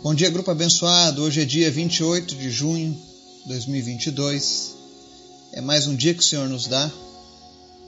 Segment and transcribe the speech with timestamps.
[0.00, 1.24] Bom dia, grupo abençoado.
[1.24, 2.96] Hoje é dia 28 de junho
[3.42, 4.76] de 2022.
[5.52, 6.88] É mais um dia que o Senhor nos dá.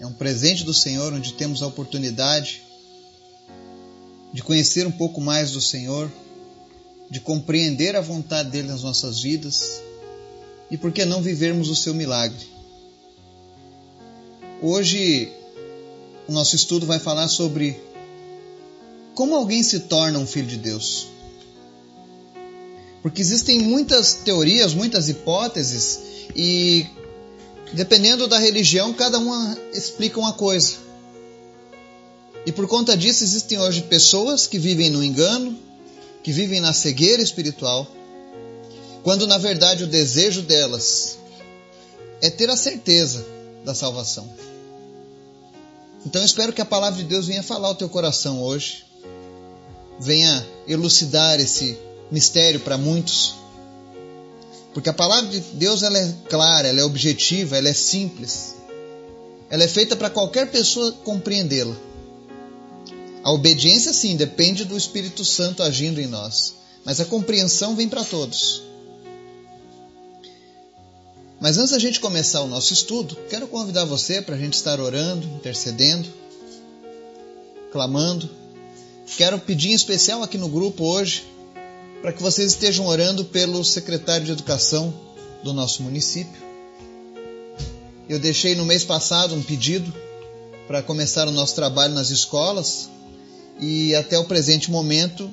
[0.00, 2.62] É um presente do Senhor onde temos a oportunidade
[4.32, 6.10] de conhecer um pouco mais do Senhor,
[7.08, 9.80] de compreender a vontade dele nas nossas vidas
[10.68, 12.44] e por que não vivermos o seu milagre.
[14.60, 15.32] Hoje
[16.26, 17.80] o nosso estudo vai falar sobre
[19.14, 21.19] como alguém se torna um filho de Deus.
[23.02, 26.00] Porque existem muitas teorias, muitas hipóteses
[26.36, 26.86] e
[27.72, 30.76] dependendo da religião, cada uma explica uma coisa.
[32.44, 35.56] E por conta disso existem hoje pessoas que vivem no engano,
[36.22, 37.86] que vivem na cegueira espiritual,
[39.02, 41.18] quando na verdade o desejo delas
[42.20, 43.24] é ter a certeza
[43.64, 44.28] da salvação.
[46.04, 48.84] Então espero que a palavra de Deus venha falar ao teu coração hoje,
[49.98, 51.78] venha elucidar esse
[52.10, 53.34] mistério para muitos.
[54.72, 58.54] Porque a palavra de Deus ela é clara, ela é objetiva, ela é simples.
[59.48, 61.76] Ela é feita para qualquer pessoa compreendê-la.
[63.22, 68.04] A obediência, sim, depende do Espírito Santo agindo em nós, mas a compreensão vem para
[68.04, 68.62] todos.
[71.40, 74.78] Mas antes da gente começar o nosso estudo, quero convidar você para a gente estar
[74.78, 76.08] orando, intercedendo,
[77.72, 78.28] clamando.
[79.16, 81.24] Quero pedir em especial aqui no grupo hoje
[82.00, 84.92] para que vocês estejam orando pelo secretário de Educação
[85.42, 86.40] do nosso município.
[88.08, 89.92] Eu deixei no mês passado um pedido
[90.66, 92.88] para começar o nosso trabalho nas escolas
[93.60, 95.32] e até o presente momento,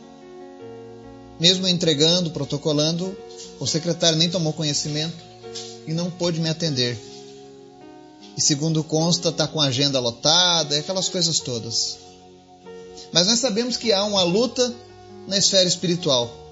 [1.39, 3.15] mesmo entregando, protocolando,
[3.59, 5.15] o secretário nem tomou conhecimento
[5.87, 6.97] e não pôde me atender.
[8.35, 11.97] E segundo consta, está com a agenda lotada, aquelas coisas todas.
[13.11, 14.73] Mas nós sabemos que há uma luta
[15.27, 16.46] na esfera espiritual.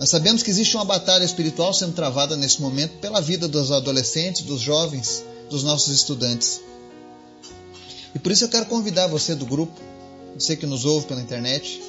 [0.00, 4.40] Nós sabemos que existe uma batalha espiritual sendo travada nesse momento pela vida dos adolescentes,
[4.40, 6.62] dos jovens, dos nossos estudantes.
[8.14, 9.78] E por isso eu quero convidar você do grupo,
[10.34, 11.82] você que nos ouve pela internet,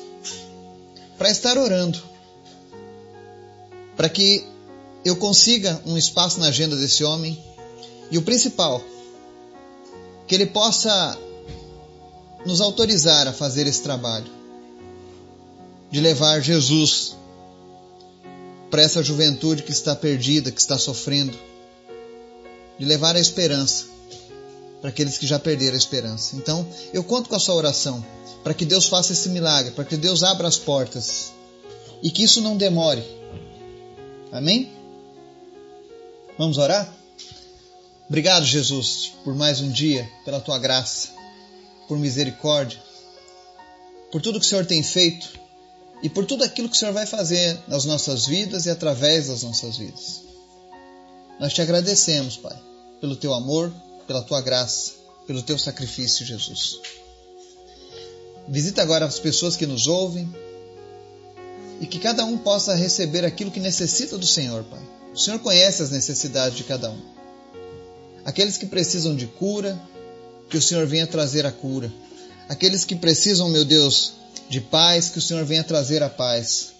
[1.18, 2.04] para estar orando,
[3.96, 4.46] para que
[5.06, 7.42] eu consiga um espaço na agenda desse homem
[8.12, 8.84] e o principal,
[10.28, 11.18] que ele possa
[12.46, 14.30] nos autorizar a fazer esse trabalho
[15.90, 17.21] de levar Jesus
[18.72, 21.38] para essa juventude que está perdida, que está sofrendo,
[22.80, 23.86] de levar a esperança
[24.80, 26.38] para aqueles que já perderam a esperança.
[26.38, 28.04] Então, eu conto com a sua oração
[28.44, 31.34] para que Deus faça esse milagre, para que Deus abra as portas
[32.02, 33.04] e que isso não demore.
[34.32, 34.72] Amém?
[36.38, 36.92] Vamos orar?
[38.08, 41.10] Obrigado, Jesus, por mais um dia, pela tua graça,
[41.88, 42.82] por misericórdia,
[44.12, 45.41] por tudo que o Senhor tem feito
[46.04, 49.44] e por tudo aquilo que o Senhor vai fazer nas nossas vidas e através das
[49.44, 50.22] nossas vidas.
[51.40, 52.58] Nós te agradecemos, Pai,
[53.00, 53.72] pelo teu amor,
[54.08, 54.94] pela tua graça,
[55.28, 56.80] pelo teu sacrifício, Jesus.
[58.48, 60.30] Visita agora as pessoas que nos ouvem
[61.80, 64.82] e que cada um possa receber aquilo que necessita do Senhor, Pai.
[65.14, 67.02] O Senhor conhece as necessidades de cada um.
[68.24, 69.82] Aqueles que precisam de cura,
[70.50, 71.92] que o Senhor venha trazer a cura.
[72.48, 74.14] Aqueles que precisam, meu Deus,
[74.50, 76.74] de paz, que o Senhor venha trazer a paz.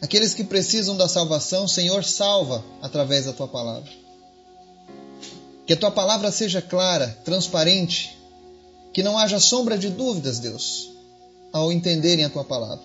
[0.00, 3.90] Aqueles que precisam da salvação, Senhor, salva através da tua palavra.
[5.66, 8.16] Que a tua palavra seja clara, transparente,
[8.92, 10.90] que não haja sombra de dúvidas, Deus,
[11.52, 12.84] ao entenderem a tua palavra.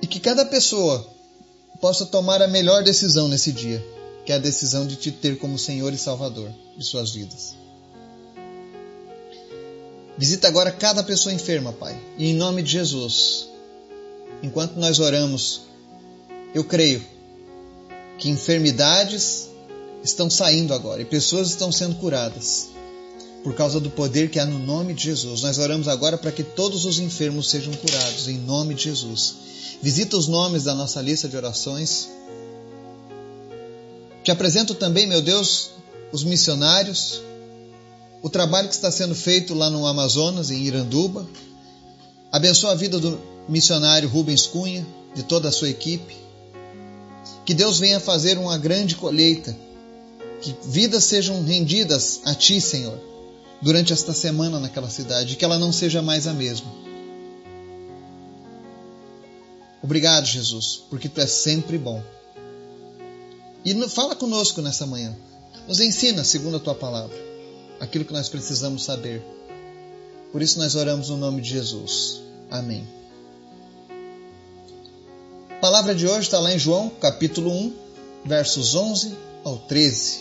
[0.00, 1.06] E que cada pessoa
[1.80, 3.84] possa tomar a melhor decisão nesse dia,
[4.24, 7.54] que é a decisão de te ter como Senhor e Salvador de suas vidas.
[10.20, 11.98] Visita agora cada pessoa enferma, Pai.
[12.18, 13.48] E em nome de Jesus,
[14.42, 15.62] enquanto nós oramos,
[16.54, 17.02] eu creio
[18.18, 19.48] que enfermidades
[20.04, 22.68] estão saindo agora e pessoas estão sendo curadas
[23.42, 25.40] por causa do poder que há no nome de Jesus.
[25.40, 29.36] Nós oramos agora para que todos os enfermos sejam curados em nome de Jesus.
[29.80, 32.10] Visita os nomes da nossa lista de orações.
[34.22, 35.70] Te apresento também, meu Deus,
[36.12, 37.22] os missionários,
[38.22, 41.26] o trabalho que está sendo feito lá no Amazonas, em Iranduba.
[42.30, 43.18] Abençoa a vida do
[43.48, 46.16] missionário Rubens Cunha, de toda a sua equipe.
[47.44, 49.56] Que Deus venha fazer uma grande colheita.
[50.42, 52.98] Que vidas sejam rendidas a Ti, Senhor,
[53.60, 55.36] durante esta semana naquela cidade.
[55.36, 56.70] Que ela não seja mais a mesma.
[59.82, 62.02] Obrigado, Jesus, porque Tu és sempre bom.
[63.64, 65.16] E fala conosco nessa manhã.
[65.66, 67.29] Nos ensina segundo a Tua palavra
[67.80, 69.22] aquilo que nós precisamos saber.
[70.30, 72.20] Por isso nós oramos no nome de Jesus.
[72.50, 72.86] Amém.
[75.50, 77.74] A palavra de hoje está lá em João, capítulo 1,
[78.24, 80.20] versos 11 ao 13.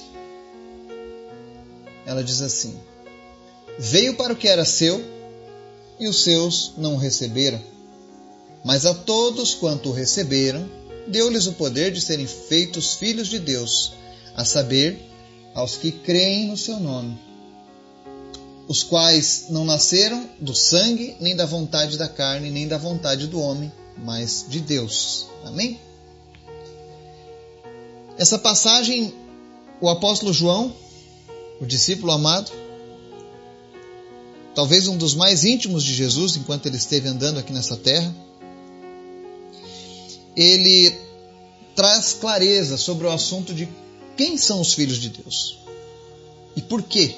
[2.06, 2.76] Ela diz assim:
[3.78, 5.04] Veio para o que era seu,
[6.00, 7.62] e os seus não o receberam.
[8.64, 10.70] Mas a todos quanto o receberam,
[11.08, 13.94] deu-lhes o poder de serem feitos filhos de Deus,
[14.36, 15.00] a saber,
[15.54, 17.18] aos que creem no seu nome,
[18.70, 23.42] os quais não nasceram do sangue, nem da vontade da carne, nem da vontade do
[23.42, 25.26] homem, mas de Deus.
[25.44, 25.80] Amém?
[28.16, 29.12] Essa passagem,
[29.82, 30.72] o apóstolo João,
[31.60, 32.52] o discípulo amado,
[34.54, 38.16] talvez um dos mais íntimos de Jesus enquanto ele esteve andando aqui nessa terra,
[40.36, 40.96] ele
[41.76, 43.68] traz clareza sobre o assunto de
[44.16, 45.58] quem são os filhos de Deus
[46.56, 47.16] e por quê.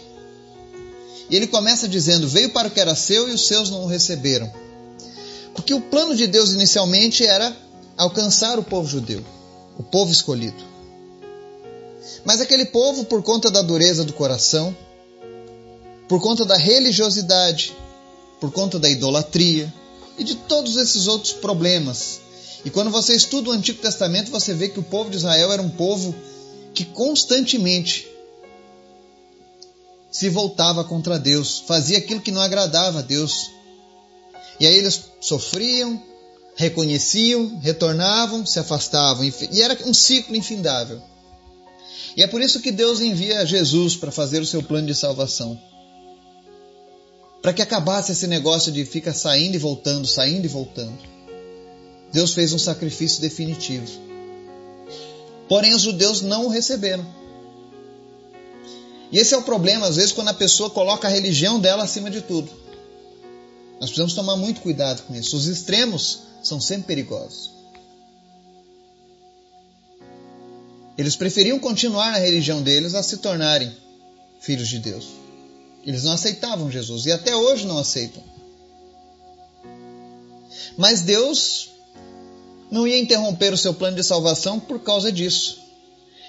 [1.31, 3.87] E ele começa dizendo: Veio para o que era seu e os seus não o
[3.87, 4.51] receberam.
[5.55, 7.55] Porque o plano de Deus inicialmente era
[7.97, 9.23] alcançar o povo judeu,
[9.77, 10.61] o povo escolhido.
[12.25, 14.75] Mas aquele povo, por conta da dureza do coração,
[16.07, 17.73] por conta da religiosidade,
[18.39, 19.73] por conta da idolatria
[20.17, 22.19] e de todos esses outros problemas.
[22.65, 25.61] E quando você estuda o Antigo Testamento, você vê que o povo de Israel era
[25.61, 26.13] um povo
[26.73, 28.10] que constantemente
[30.11, 33.49] se voltava contra Deus, fazia aquilo que não agradava a Deus.
[34.59, 36.01] E aí eles sofriam,
[36.55, 41.01] reconheciam, retornavam, se afastavam, e era um ciclo infindável.
[42.15, 45.59] E é por isso que Deus envia Jesus para fazer o seu plano de salvação.
[47.41, 50.99] Para que acabasse esse negócio de ficar saindo e voltando, saindo e voltando.
[52.11, 53.87] Deus fez um sacrifício definitivo.
[55.47, 57.20] Porém, os judeus não o receberam.
[59.11, 62.09] E esse é o problema, às vezes, quando a pessoa coloca a religião dela acima
[62.09, 62.49] de tudo.
[63.73, 65.35] Nós precisamos tomar muito cuidado com isso.
[65.35, 67.51] Os extremos são sempre perigosos.
[70.97, 73.75] Eles preferiam continuar na religião deles a se tornarem
[74.39, 75.07] filhos de Deus.
[75.85, 78.23] Eles não aceitavam Jesus e até hoje não aceitam.
[80.77, 81.71] Mas Deus
[82.69, 85.59] não ia interromper o seu plano de salvação por causa disso.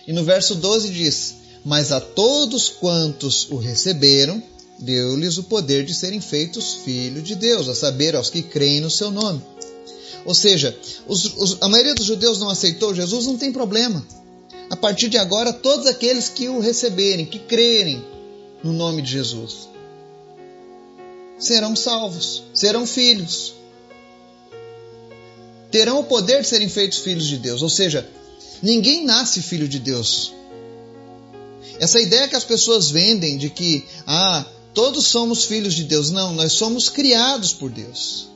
[0.06, 4.42] E no verso 12 diz: Mas a todos quantos o receberam,
[4.78, 8.90] deu-lhes o poder de serem feitos filhos de Deus, a saber, aos que creem no
[8.90, 9.40] seu nome.
[10.24, 10.76] Ou seja,
[11.06, 14.04] os, os, a maioria dos judeus não aceitou Jesus, não tem problema.
[14.70, 18.04] A partir de agora, todos aqueles que o receberem, que crerem
[18.62, 19.68] no nome de Jesus,
[21.38, 23.54] serão salvos, serão filhos.
[25.70, 27.62] Terão o poder de serem feitos filhos de Deus.
[27.62, 28.08] Ou seja,
[28.62, 30.32] ninguém nasce filho de Deus.
[31.82, 36.12] Essa ideia que as pessoas vendem de que, ah, todos somos filhos de Deus.
[36.12, 38.28] Não, nós somos criados por Deus.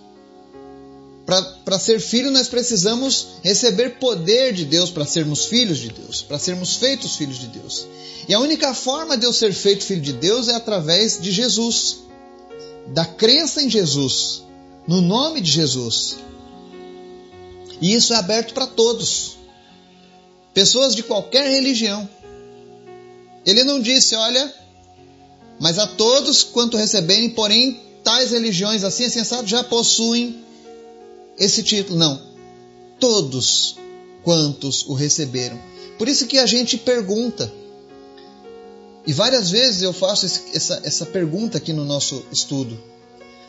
[1.64, 6.40] Para ser filho, nós precisamos receber poder de Deus para sermos filhos de Deus, para
[6.40, 7.86] sermos feitos filhos de Deus.
[8.28, 11.98] E a única forma de eu ser feito filho de Deus é através de Jesus,
[12.88, 14.42] da crença em Jesus,
[14.88, 16.16] no nome de Jesus.
[17.80, 19.36] E isso é aberto para todos,
[20.52, 22.08] pessoas de qualquer religião.
[23.46, 24.52] Ele não disse, olha,
[25.60, 30.44] mas a todos quanto receberem, porém, tais religiões assim é sensato já possuem
[31.38, 31.96] esse título.
[31.96, 32.20] Não.
[32.98, 33.76] Todos
[34.24, 35.58] quantos o receberam.
[35.96, 37.50] Por isso que a gente pergunta.
[39.06, 42.76] E várias vezes eu faço essa, essa pergunta aqui no nosso estudo.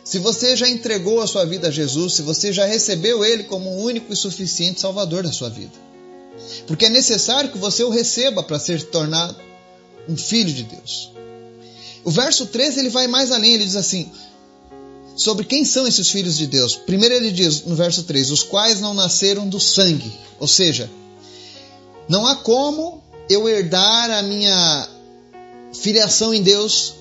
[0.03, 3.69] Se você já entregou a sua vida a Jesus, se você já recebeu Ele como
[3.71, 5.73] o único e suficiente Salvador da sua vida.
[6.67, 9.46] Porque é necessário que você o receba para ser tornado
[10.07, 11.11] um filho de Deus.
[12.03, 14.11] O verso 13 ele vai mais além, ele diz assim:
[15.15, 16.75] sobre quem são esses filhos de Deus.
[16.75, 20.11] Primeiro ele diz no verso 3: os quais não nasceram do sangue.
[20.39, 20.89] Ou seja,
[22.07, 24.89] não há como eu herdar a minha
[25.73, 26.93] filiação em Deus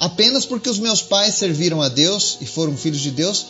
[0.00, 3.46] apenas porque os meus pais serviram a Deus e foram filhos de Deus.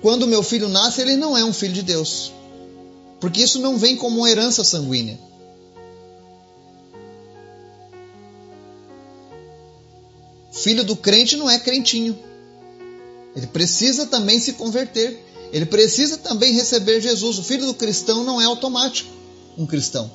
[0.00, 2.32] Quando meu filho nasce, ele não é um filho de Deus.
[3.20, 5.18] Porque isso não vem como herança sanguínea.
[10.62, 12.18] Filho do crente não é crentinho.
[13.34, 15.18] Ele precisa também se converter.
[15.52, 17.38] Ele precisa também receber Jesus.
[17.38, 19.10] O filho do cristão não é automático
[19.56, 20.10] um cristão.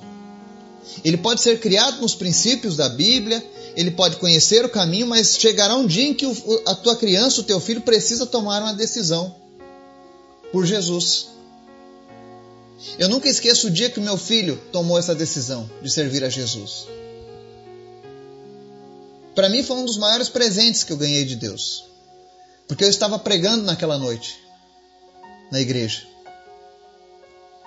[1.04, 3.44] Ele pode ser criado nos princípios da Bíblia,
[3.75, 6.25] ele pode conhecer o caminho, mas chegará um dia em que
[6.66, 9.36] a tua criança, o teu filho, precisa tomar uma decisão
[10.52, 11.28] por Jesus.
[12.98, 16.88] Eu nunca esqueço o dia que meu filho tomou essa decisão de servir a Jesus.
[19.36, 21.84] Para mim foi um dos maiores presentes que eu ganhei de Deus.
[22.68, 24.39] Porque eu estava pregando naquela noite
[25.51, 26.04] na igreja.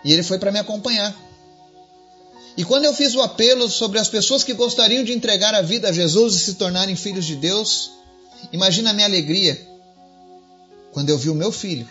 [0.05, 1.15] E ele foi para me acompanhar.
[2.57, 5.89] E quando eu fiz o apelo sobre as pessoas que gostariam de entregar a vida
[5.89, 7.93] a Jesus e se tornarem filhos de Deus,
[8.53, 9.61] imagina a minha alegria
[10.93, 11.89] quando eu vi o meu filho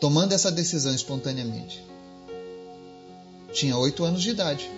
[0.00, 1.82] tomando essa decisão espontaneamente.
[3.52, 4.70] Tinha oito anos de idade,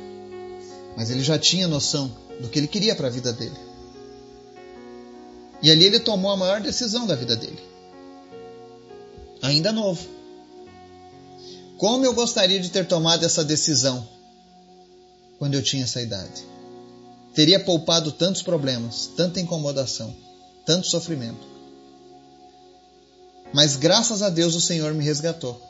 [0.97, 3.57] mas ele já tinha noção do que ele queria para a vida dele.
[5.63, 7.59] E ali ele tomou a maior decisão da vida dele.
[9.43, 10.07] Ainda novo.
[11.79, 14.07] Como eu gostaria de ter tomado essa decisão
[15.39, 16.45] quando eu tinha essa idade.
[17.35, 20.15] Teria poupado tantos problemas, tanta incomodação,
[20.65, 21.47] tanto sofrimento.
[23.53, 25.61] Mas graças a Deus o Senhor me resgatou.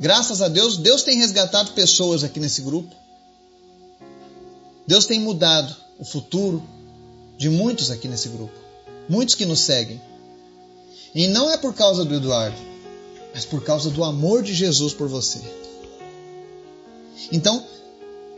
[0.00, 2.94] Graças a Deus, Deus tem resgatado pessoas aqui nesse grupo.
[4.92, 6.62] Deus tem mudado o futuro
[7.38, 8.52] de muitos aqui nesse grupo.
[9.08, 9.98] Muitos que nos seguem.
[11.14, 12.58] E não é por causa do Eduardo,
[13.32, 15.40] mas por causa do amor de Jesus por você.
[17.32, 17.66] Então,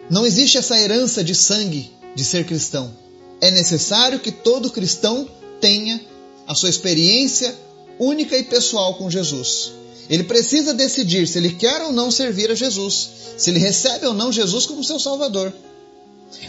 [0.09, 2.97] não existe essa herança de sangue de ser cristão.
[3.41, 5.29] É necessário que todo cristão
[5.61, 6.01] tenha
[6.47, 7.53] a sua experiência
[7.99, 9.73] única e pessoal com Jesus.
[10.09, 14.15] Ele precisa decidir se ele quer ou não servir a Jesus, se ele recebe ou
[14.15, 15.53] não Jesus como seu Salvador.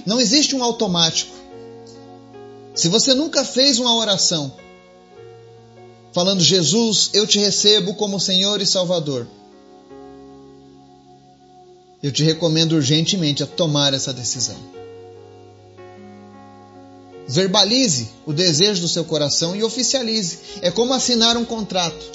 [0.05, 1.35] Não existe um automático.
[2.73, 4.53] Se você nunca fez uma oração
[6.13, 9.27] falando, Jesus, eu te recebo como Senhor e Salvador,
[12.01, 14.55] eu te recomendo urgentemente a tomar essa decisão.
[17.27, 20.39] Verbalize o desejo do seu coração e oficialize.
[20.61, 22.05] É como assinar um contrato.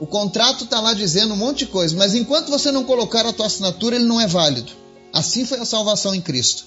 [0.00, 3.32] O contrato está lá dizendo um monte de coisa, mas enquanto você não colocar a
[3.32, 4.72] tua assinatura, ele não é válido.
[5.14, 6.64] Assim foi a salvação em Cristo.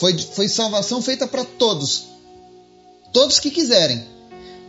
[0.00, 2.04] Foi, foi salvação feita para todos.
[3.12, 4.02] Todos que quiserem.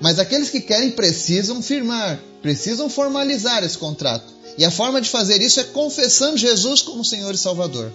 [0.02, 4.26] Mas aqueles que querem precisam firmar, precisam formalizar esse contrato.
[4.58, 7.94] E a forma de fazer isso é confessando Jesus como Senhor e Salvador.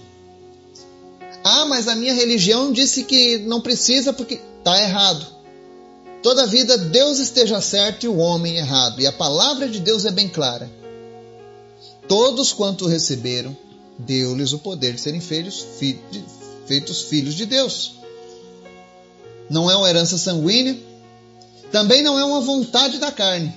[1.45, 5.27] Ah, mas a minha religião disse que não precisa porque está errado.
[6.23, 8.99] Toda vida Deus esteja certo e o homem errado.
[8.99, 10.71] E a palavra de Deus é bem clara.
[12.09, 13.55] Todos quanto receberam,
[14.07, 15.65] deu-lhes o poder de serem feitos,
[16.67, 17.97] feitos filhos de Deus.
[19.49, 20.79] Não é uma herança sanguínea,
[21.71, 23.55] também não é uma vontade da carne.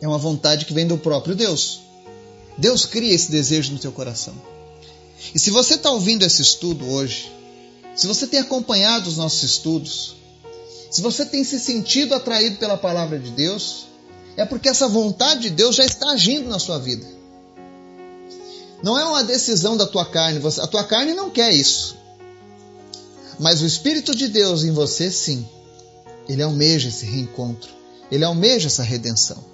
[0.00, 1.80] É uma vontade que vem do próprio Deus.
[2.58, 4.34] Deus cria esse desejo no teu coração.
[5.34, 7.30] E se você está ouvindo esse estudo hoje,
[7.94, 10.16] se você tem acompanhado os nossos estudos,
[10.90, 13.86] se você tem se sentido atraído pela palavra de Deus,
[14.36, 17.15] é porque essa vontade de Deus já está agindo na sua vida.
[18.82, 21.96] Não é uma decisão da tua carne, a tua carne não quer isso.
[23.38, 25.46] Mas o Espírito de Deus em você, sim,
[26.28, 27.70] ele almeja esse reencontro,
[28.10, 29.44] ele almeja essa redenção.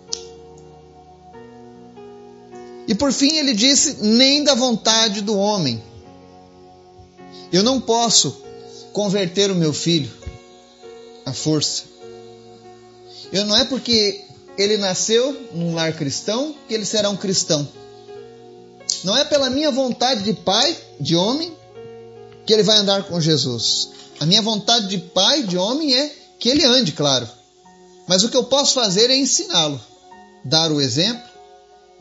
[2.86, 5.82] E por fim ele disse: nem da vontade do homem.
[7.52, 8.42] Eu não posso
[8.92, 10.10] converter o meu filho
[11.24, 11.84] à força.
[13.32, 14.22] Eu não é porque
[14.58, 17.66] ele nasceu num lar cristão que ele será um cristão.
[19.04, 21.56] Não é pela minha vontade de pai, de homem,
[22.46, 23.90] que ele vai andar com Jesus.
[24.20, 27.28] A minha vontade de pai, de homem, é que ele ande, claro.
[28.06, 29.80] Mas o que eu posso fazer é ensiná-lo,
[30.44, 31.32] dar o exemplo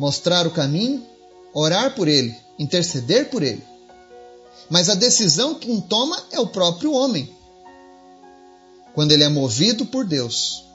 [0.02, 1.06] mostrar o caminho,
[1.54, 3.64] orar por ele, interceder por ele.
[4.68, 7.32] Mas a decisão quem toma é o próprio homem,
[8.96, 10.66] quando ele é movido por Deus.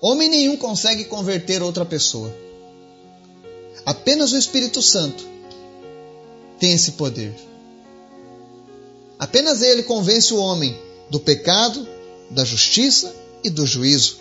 [0.00, 2.34] Homem nenhum consegue converter outra pessoa.
[3.88, 5.24] Apenas o Espírito Santo
[6.60, 7.34] tem esse poder.
[9.18, 10.78] Apenas ele convence o homem
[11.08, 11.88] do pecado,
[12.30, 14.18] da justiça e do juízo.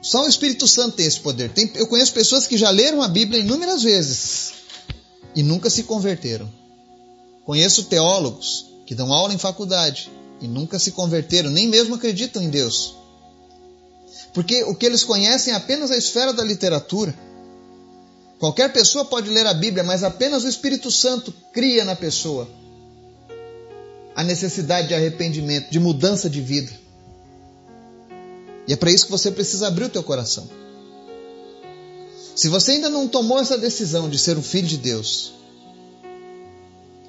[0.00, 1.50] Só o Espírito Santo tem esse poder.
[1.50, 4.52] Tem, eu conheço pessoas que já leram a Bíblia inúmeras vezes
[5.34, 6.48] e nunca se converteram.
[7.44, 10.08] Conheço teólogos que dão aula em faculdade
[10.40, 12.94] e nunca se converteram, nem mesmo acreditam em Deus.
[14.32, 17.12] Porque o que eles conhecem é apenas a esfera da literatura.
[18.44, 22.46] Qualquer pessoa pode ler a Bíblia, mas apenas o Espírito Santo cria na pessoa
[24.14, 26.70] a necessidade de arrependimento, de mudança de vida.
[28.68, 30.46] E é para isso que você precisa abrir o teu coração.
[32.36, 35.32] Se você ainda não tomou essa decisão de ser um filho de Deus,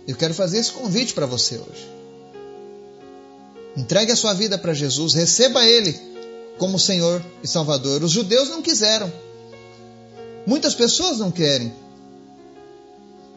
[0.08, 1.90] eu quero fazer esse convite para você hoje.
[3.76, 6.00] Entregue a sua vida para Jesus, receba Ele
[6.58, 8.04] como Senhor e Salvador.
[8.04, 9.25] Os judeus não quiseram.
[10.46, 11.74] Muitas pessoas não querem.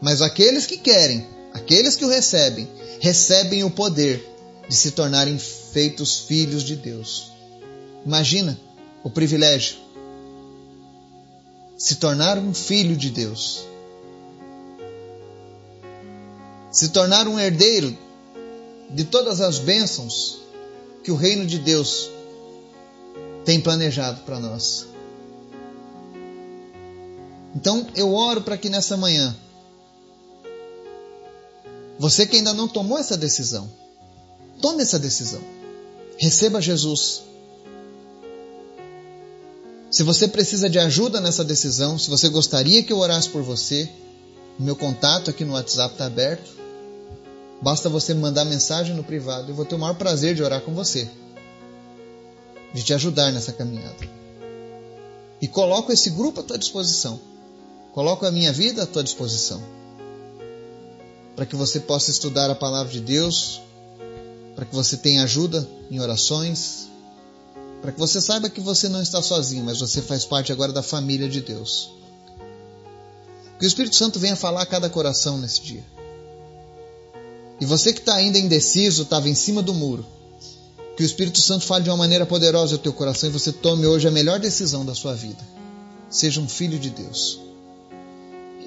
[0.01, 2.67] Mas aqueles que querem, aqueles que o recebem,
[2.99, 4.25] recebem o poder
[4.67, 7.31] de se tornarem feitos filhos de Deus.
[8.05, 8.59] Imagina
[9.03, 9.77] o privilégio
[11.77, 13.61] se tornar um filho de Deus.
[16.69, 17.97] Se tornar um herdeiro
[18.89, 20.39] de todas as bênçãos
[21.03, 22.09] que o reino de Deus
[23.45, 24.88] tem planejado para nós.
[27.55, 29.35] Então eu oro para que nessa manhã,
[31.97, 33.69] você que ainda não tomou essa decisão,
[34.61, 35.41] tome essa decisão.
[36.17, 37.23] Receba Jesus.
[39.89, 43.89] Se você precisa de ajuda nessa decisão, se você gostaria que eu orasse por você,
[44.59, 46.51] meu contato aqui no WhatsApp está aberto.
[47.61, 50.73] Basta você mandar mensagem no privado eu vou ter o maior prazer de orar com
[50.73, 51.09] você,
[52.73, 54.07] de te ajudar nessa caminhada.
[55.41, 57.19] E coloco esse grupo à tua disposição.
[57.93, 59.61] Coloco a minha vida à tua disposição.
[61.35, 63.61] Para que você possa estudar a palavra de Deus,
[64.55, 66.89] para que você tenha ajuda em orações,
[67.81, 70.83] para que você saiba que você não está sozinho, mas você faz parte agora da
[70.83, 71.91] família de Deus.
[73.57, 75.83] Que o Espírito Santo venha falar a cada coração nesse dia.
[77.59, 80.05] E você que está ainda indeciso, estava em cima do muro,
[80.95, 83.85] que o Espírito Santo fale de uma maneira poderosa ao teu coração e você tome
[83.85, 85.41] hoje a melhor decisão da sua vida.
[86.09, 87.48] Seja um filho de Deus.